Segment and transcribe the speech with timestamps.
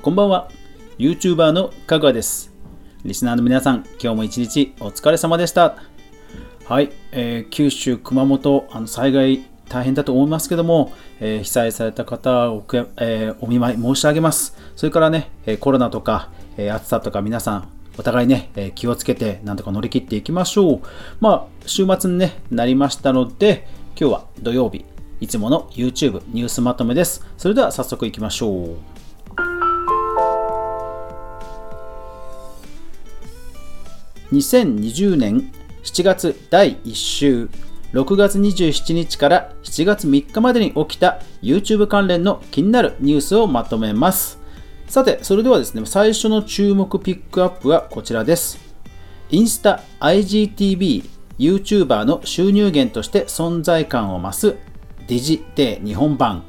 [0.00, 0.48] こんばんは
[0.98, 2.52] YouTuber のかぐわです
[3.04, 5.74] リスナーの皆さん今日も一日お疲れ様でした
[6.66, 12.64] はい、えー、九州熊本あの災害大変だと思いますけども、えー、被災された方を、
[12.98, 17.68] えー、お見舞い申し上げますそれからねコロナとか、え暑さとか皆さん
[17.98, 20.80] お互いね、え気をつけてなんとか乗り切っていきましょう。
[21.18, 23.66] まあ、週末に、ね、なりましたので、
[23.98, 24.84] 今日は土曜日、
[25.20, 27.26] いつもの YouTube ニュースまとめです。
[27.36, 28.97] それでは早速いきましょう。
[34.32, 35.50] 2020年
[35.82, 37.48] 7月第1週
[37.94, 44.38] 6月27日から7月3日までに起きた YouTube 関連の気になるニュースをまとめます。
[44.86, 48.58] さて、それではですね、最初の注目ピックアップはこちらです。
[49.30, 54.56] インスタ IGTV YouTuber の収入源として存在感を増す
[55.06, 56.42] ディジテ日本版。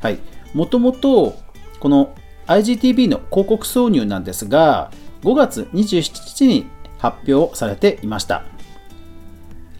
[0.00, 0.18] はい。
[0.54, 1.36] もともと、
[1.80, 2.14] この
[2.46, 6.66] IGTV の広告挿入なんですが、5月27日に
[6.98, 8.44] 発表されていました。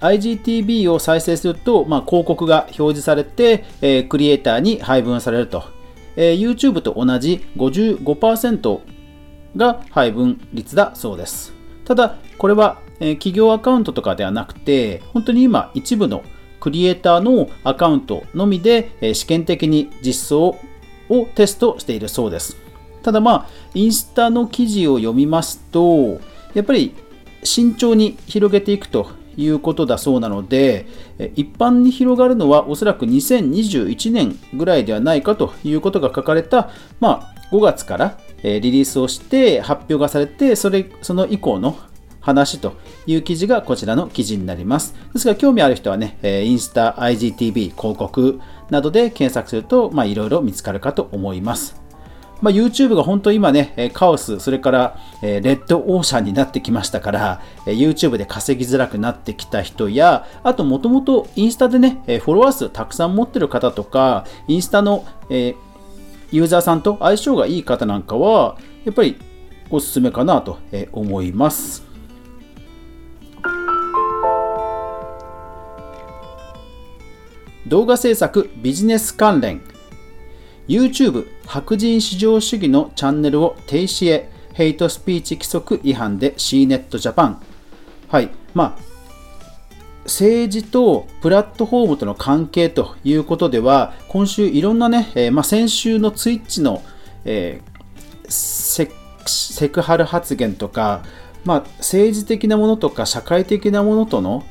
[0.00, 5.64] IGTV を再生すると、まあ、広告が表示されて、えー、クリエイターに配分されると。
[6.16, 8.80] えー、YouTube と同じ55%
[9.56, 11.52] が配分率だそうです。
[11.84, 16.22] ただ、これは、えー、企業アカウントとかではなくて、本当に今一部の
[16.60, 20.56] クリエイターのアカウントのみで、えー、試験的に実装
[21.08, 22.56] をテストしているそうです。
[23.02, 26.20] ただまあ、インスタの記事を読みますと、
[26.54, 26.94] やっぱり
[27.42, 30.86] 慎重に広げていくということだそうなので、
[31.36, 41.76] 一般に広がるのはおそらく2021年ぐらいではないかということが書かれた、まあ、5月からリリースをして発表がされて、それその以降の
[42.20, 42.74] 話と
[43.06, 44.94] いう記事がこちらの記事になります。
[45.14, 51.80] ですが興味ある人はね、インスタ、IGTV、広告などで検索すると、まあ、いろいろ見つかるかと思います。
[52.40, 69.16] まあ、YouTube が本当今ね、カオス、それから、レッドオーシャンになってきましたから、YouTube で稼ぎづらくなってきた人や、あともともとインスタでね、フォロワー数たくさん持ってる方とか、インスタの、ユーザーさんと相性がいい方なんかは、やっぱり
[69.70, 70.58] おすすめかなと
[70.92, 71.82] 思います。
[77.66, 79.60] 動画制作ビジネス関連
[80.68, 87.42] YouTube 白人至上主義のチャンネルを停止へヘイトスピーチ規則違反で C ネットジャパン
[88.08, 88.88] はいまあ
[90.04, 96.82] 政治とプラットフォームとの関係ということでは今週いろんなね、えー、まあ、先週のツイッチの、
[97.24, 98.90] えー、セ
[99.26, 101.02] セクハラ発言とか、
[101.44, 104.44] まあ、政治的なものとか社会的なものとの、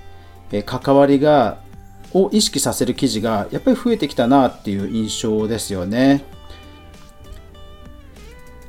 [0.51, 1.59] えー、関わりが
[2.13, 6.36] を意識させる記事がやっぱり増えてきたなっていう印象ですよね。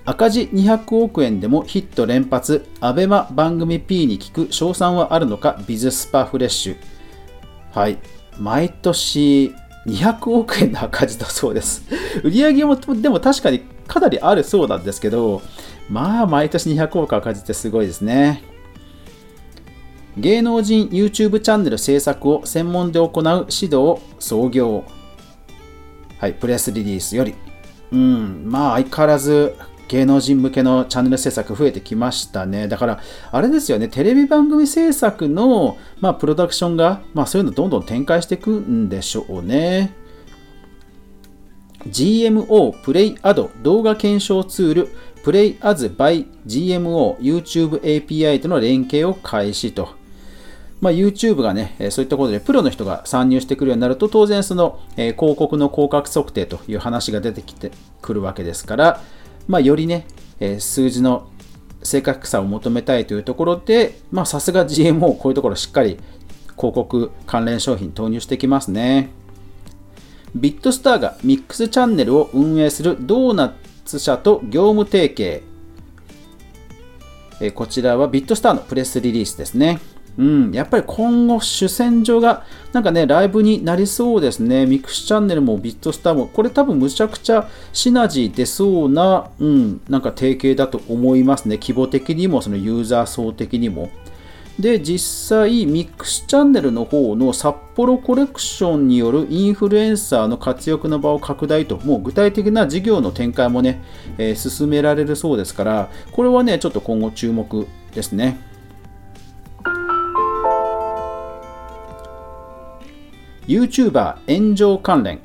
[0.08, 6.76] 赤字200億円でもヒット連発、アベマ番組 P に聞く賞賛はあるのか、ビズスパフレッシュ。
[7.74, 7.98] はい。
[8.38, 9.54] 毎年
[9.86, 11.84] 200億円の赤字だそうです。
[12.24, 15.42] 売上もでも確かにかなりあるそうなんですけど、
[15.91, 18.42] まあ毎年200億赤字ってすごいですね。
[20.16, 24.84] 芸能人 YouTube チャンネル制作を専門で行う指導創業。
[26.18, 27.34] はい、プレスリリースより。
[27.92, 29.54] うん、まあ相変わらず
[29.88, 32.69] 芸能人向けのチャンネル制作増えてきましたね。
[32.69, 33.00] だから、
[33.32, 39.93] あれですよね、テレビ番組制作の、まあ、プロダクションが、まあ、そういうのどんどん展開していくんでしょうね。
[41.87, 44.88] GMO プレイアド動画検証ツール
[45.22, 49.97] プレイアズ by GMO YouTube API との連携を開始と。
[50.81, 59.00] まあ、YouTube がね、そういったことでプロの人が参入してくるようになると、当然その、え広告の広角測定という話が出てきてくるわけですから、
[59.48, 60.06] まあ、よりね、
[60.41, 61.28] え数字の
[61.82, 65.98] 正確さを求めたいというところで、ま、さすが GMO こういうところしっかり
[66.56, 69.10] 広告関連商品投入してきますね。
[70.34, 73.54] ビットスターがミックスチャンネルを運営するドーナ
[73.84, 75.42] ツ社と業務提携。
[77.41, 79.78] えこちらはビットスターのプレスリリースですね。
[80.18, 84.66] うん、やっぱり今後主戦場がなんかね、ライブになりそうですね。
[84.66, 91.56] ミクスチャンネルもビットスターも、これ多分むちゃくちゃシナジー出そうな、うん、なんか提携だと思いますね。
[91.56, 93.91] 規模的にも、そのユーザー層的にも。
[94.59, 103.80] で、実際、ミックスチャンネルの方の札幌コレクションによるインフルエンサーの活躍の場を拡大と、もう具体的な事業の展開もね、
[104.18, 108.48] えー、進められるそうですから、これはね、ちょっと今後注目ですね。
[113.48, 115.21] YouTuber 炎上関連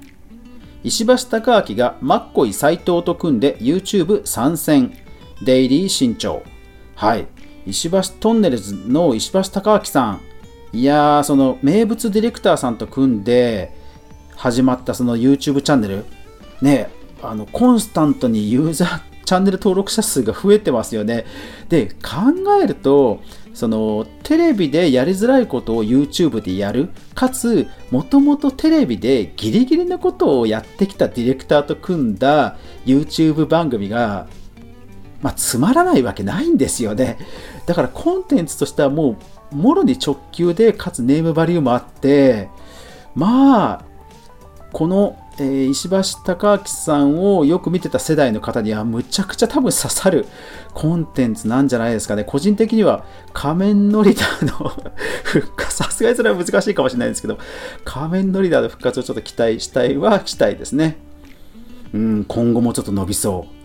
[0.84, 4.98] 石橋貴明がマッコイ斎藤と組んで YouTube 参戦。
[5.44, 6.42] デイリー新潮。
[6.96, 7.28] はい。
[7.66, 10.22] 石橋トンネルズの石橋貴明さん。
[10.72, 13.72] いやー、その名物ディレクターさんと組んで
[14.36, 16.06] 始まったその YouTube チャンネル。
[16.62, 16.90] ね、
[17.22, 21.26] あの、コンスタントにユーザー、チャンネル登録者数が増えてますよね。
[21.70, 23.22] で、考えると、
[23.54, 34.28] そのテレビでやりづらいことを YouTube でやるかつもともとテレビでギリギリのことをやってきたディレクターと組んだ YouTube 番組が、
[35.22, 37.18] まあ、つまらないわけないんですよね。
[37.68, 39.18] だからコンテンツとしてはも
[39.52, 42.50] うもろに直球でかつネームバリューもあって
[43.14, 43.86] まあ
[44.72, 50.28] このえー、石橋貴明さんをよく見てた世代の方にはむちゃくちゃ多分刺さる
[50.74, 52.24] コンテンツなんじゃないですかね。
[52.24, 53.04] 個人的には
[53.34, 54.72] 仮面ノリダーの
[55.24, 57.40] 復活、さすがにそれは難しいかもしれないんですけど、
[57.84, 60.98] 仮面ノリダーの復活をちょっと期待したいはしたいですね。
[61.94, 63.64] うん、今後もちょっと伸びそう。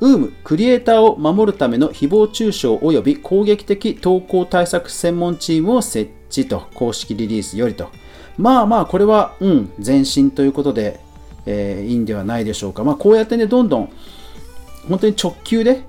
[0.00, 7.90] ウーム、クリエイターを守るための誹謗中傷及び攻撃的投稿対策専門チームを設置と公式リリースよりと。
[8.40, 10.98] まあまあ、これは、うん、前進ということで、
[11.44, 12.84] えー、いいんではないでしょうか。
[12.84, 13.92] まあ、こうやってね、どんどん、
[14.88, 15.82] 本当に直球で、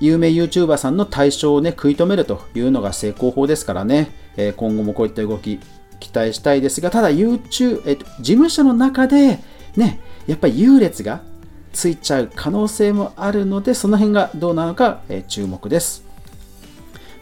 [0.00, 5.60] 有名 YouTuber さんの対象をね、食い止めるというのが成功法ですからね、えー、今後もこういった動き、
[6.00, 9.38] 期待したいですが、ただ YouTube、えっと、事務所の中で、
[9.76, 11.20] ね、やっぱり優劣が
[11.74, 16.02] ついちゃう可能性もあるので、その辺がどうなのか、えー、注目です。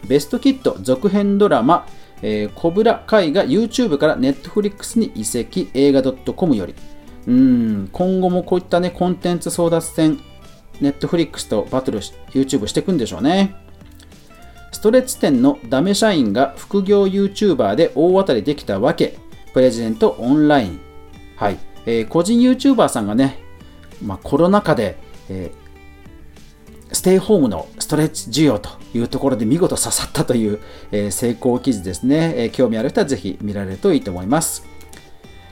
[0.07, 1.85] ベストキット続編ドラマ、
[2.21, 6.75] えー、コブラ会が YouTube から Netflix に移籍映画 .com より。
[7.27, 10.21] うん今後もこういったねコンテンツ争奪戦
[10.81, 13.55] Netflix とバトル YouTube していくんでしょうね。
[14.71, 19.17] ストレッチ店のダメ社員が副業 YouTuber で大当たりできたわけ。
[19.53, 20.79] プレジデントオンライン。
[21.35, 23.39] はい、えー、個人 YouTuber さんがね、
[24.03, 24.97] まあ、コロナ禍で、
[25.29, 25.66] えー
[26.91, 30.59] ステイホームのストレッチ需要というところで見事刺さったという、
[30.91, 34.65] え、成功記事ですね、え、興味ある人はぜひ見られるといいと思います。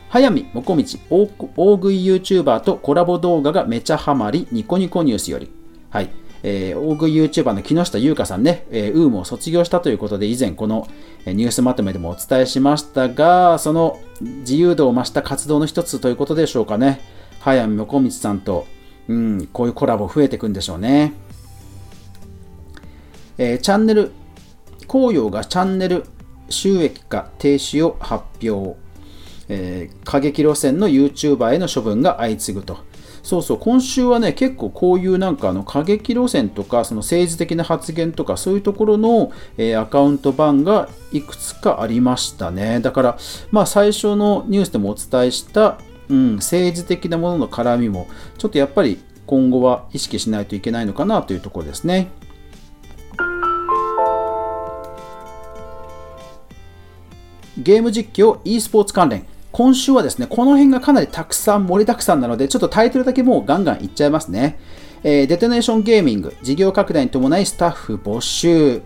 [0.09, 5.51] 早見もこみち大食い YouTuber とコラボ動画がめちゃハマりニコニコニュースより。
[5.89, 6.09] はい。
[6.47, 10.88] えー、大食い YouTuber の木下優香さんね、えー、ウームを卒業したということで、以前この
[11.25, 17.01] ニュースまとめでもお伝えしましたが、その自由度を増した活動の一つということでしょうかね。
[17.39, 18.67] 早見もこみちさんと、
[19.07, 21.25] うん、こういうコラボ増えていくんでしょうね。
[23.37, 24.11] えー、チャンネル、
[24.87, 26.05] 紅葉がチャンネル
[26.49, 28.77] 収益化停止を発表。
[29.47, 32.79] えー、過激路線の YouTuber への処分が相次ぐと。
[33.21, 42.79] そうそう、今週はね、結構こういうなんかあの過激路線とか、その政治的な発言とか、そういうところの、えー、アカウント版がいくつかありましたね。
[42.81, 43.17] だから、
[43.51, 48.07] まあ最初のニュースでもお伝えした、うん、政治的なものの絡みも、
[48.38, 52.11] ちょっとやっぱり今後は意識しないといけないのかなというところですね。
[57.65, 59.25] ゲーム実況 e スポーツ関連。
[59.51, 64.59] 今週はですね、この辺がかなりたくさん盛りだくさんなので、ちょっとタイトルだけもうガンガンいっちゃいますね。
[65.03, 68.83] えー、デトネーションゲーミング、事業拡大に伴いスタッフ募集。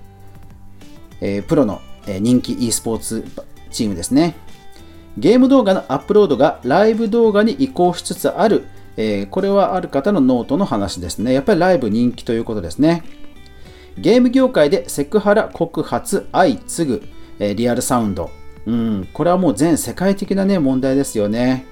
[1.20, 3.26] えー、プロの、え、人気 e スポーツ
[3.70, 4.36] チームですね。
[5.18, 8.64] ゲーム動画のアップロードがライブ動画に移行しつつある。
[8.96, 11.34] えー、これはある方のノートの話ですね。
[11.34, 13.04] やっぱりライブ人気ということですね。
[13.98, 17.04] ゲーム業界でセクハラ告発相次ぐ、
[17.40, 18.39] え、リアルサウンド。
[18.66, 21.66] うん、これはもう全世界的なね、問題ですよね。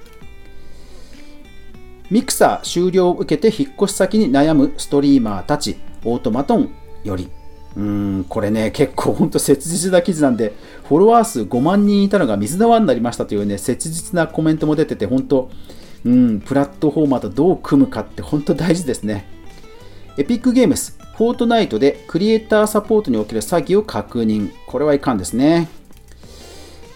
[2.10, 6.70] ミクサー終了を受けて引っ越し先に悩むストリーマーたち、オートマトン
[7.04, 7.30] より。
[7.76, 10.54] うん、これね、結構ほんと切実な記事なんで、
[10.88, 15.52] フォロワー数5万人いたのが水の輪になりましたというね、切実なコメントも出てて、本当、
[16.06, 19.28] うん、プラットフォーマーとどう組むかって本当大事ですね。
[20.18, 24.52] エピックゲームス、フォートナイトでクリエイターサポートにおける詐欺を確認。
[24.66, 25.68] これはいかんですね。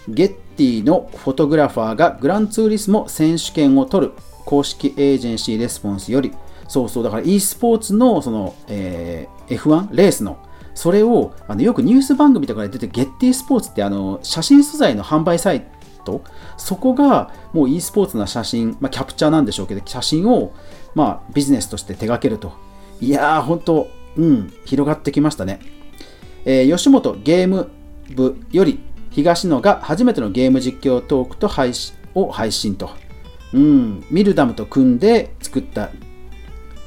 [0.08, 4.12] ゲッティのフォトグラファーがグランツーリスモ選手権を取る
[4.44, 6.32] 公式エージェンシーレスポンスより、
[6.68, 10.38] そうそう、だから e スポーツのその、えー、F1 レースの、
[10.74, 15.66] それをあのよくニュース番組とかで出てゲッティスポーツってあの写真素材の販売サイ
[16.04, 16.22] ト、
[16.56, 20.52] そこがもう e スポーツの写真、まあ、キャプチャーなんでしょうけど、写真を、
[20.94, 22.52] まあ、ビジネスとして手掛けると。
[23.00, 25.60] いやー、本当、うん、広がってきましたね。
[26.44, 27.70] えー、吉本ゲーム
[28.14, 28.80] 部より
[29.12, 32.90] 東野が初めてのゲーム実況トークと配信を配信と。
[33.52, 35.90] うん、ミルダムと組んで作った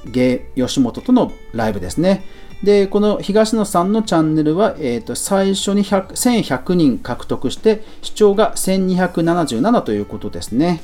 [0.06, 2.24] ゲ吉本とのライブですね。
[2.64, 10.82] で、この東野さんのチャンネルは、えー、と最初に1100人獲得して、視聴が1277ということですね。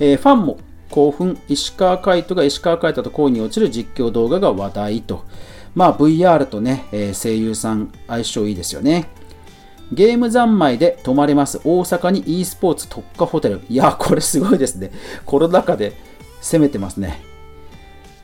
[0.00, 0.58] えー、ファンも
[0.90, 5.24] 興奮、石川海人が石川海人と恋に落ちる実況動画が話題と。
[5.74, 9.08] まあ VR とね、えー、声優さん相性いいですよね。
[9.92, 13.60] ゲーム三昧で泊まれます大阪に e スポーツ特化ホテル。
[13.68, 14.90] いや、これすごいですね。
[15.26, 15.92] コロナ禍で
[16.40, 17.22] 攻めてますね。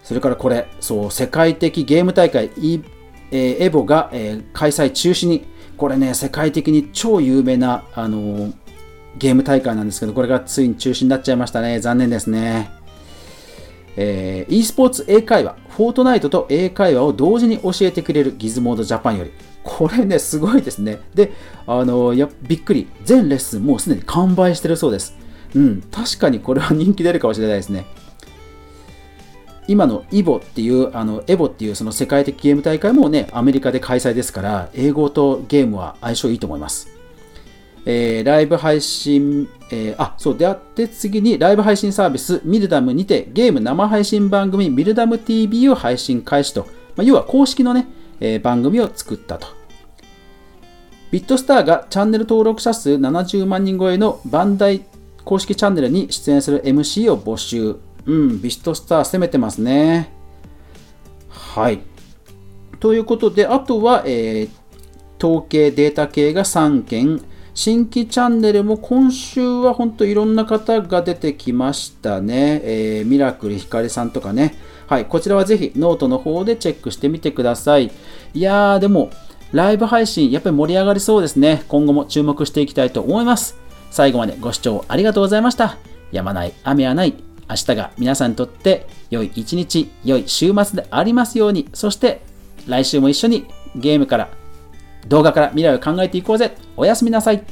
[0.03, 2.81] それからこれ、そう、世界的ゲーム大会、e
[3.31, 5.45] えー、エボが、えー、開催中止に、
[5.77, 8.53] これね、世界的に超有名な、あのー、
[9.19, 11.81] ゲーム大会なんですけど、これがついに中止になっちゃいましたね。
[11.81, 12.71] 残念ですね。
[13.97, 19.33] えー、e スポーツ英会話、フォートナイトと英会話を同時に教えてくれるギズモードジャパンより。
[19.69, 20.99] これね、すごいですね。
[21.15, 21.33] で、
[21.67, 22.89] あのやびっくり。
[23.05, 25.15] 全レッスンもうすでに完売してるそうです。
[25.55, 27.87] うん、確かにこれは人気出るかもしれないですね。
[29.67, 36.89] 今のイボっていう、あの、エボっていうその世界的ゲーム大会もね、アメリカで開催ですから、英語とゲームは相性いいと思います。
[37.85, 47.87] えー、ライブ配信、えー、あ、そうであって次にライブ配信サービスミルダムにてゲーム生配信番組ミルダム TV を配信開始と、まあ、要は公式のね、
[48.21, 49.58] えー、番組を作ったと。
[51.11, 54.85] ビットスターがチャンネル登録者数70万人超えのバンダイ
[55.25, 57.77] 公式チャンネルに出演する MC を募集。
[58.07, 60.11] うん、ビットスター攻めてますね。
[61.29, 61.81] はい。
[62.81, 64.49] ということで、あとは、えー、
[65.19, 67.21] 統計データ系が3件、
[67.53, 72.61] 新規チャンネルも今週は本当いろんな方が出てきましたね。
[72.65, 74.55] えー、ミラクルひかりさんとかね。
[74.87, 77.91] はい、こちらはぜひノートの方でチェックしてみてください。
[78.33, 79.11] いやー、でも、
[79.53, 81.65] ライブ配信、やっぱり盛り上がりそうですね。
[81.69, 83.57] 今後も注目していきたいと思います。
[83.91, 85.79] 最後までご視聴ありがとうございました。
[86.13, 87.15] やまない、雨はない。
[87.49, 91.69] 明日が皆さんにとって良い一日、良い週末でありますように。
[91.73, 92.21] そして、
[92.67, 94.29] 来週も一緒にゲームから
[95.07, 96.55] 動画から未来を考えていこうぜ。
[96.77, 97.43] おやすみなさい。